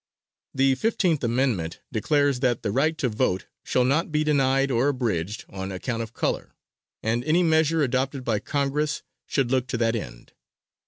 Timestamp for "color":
6.11-6.55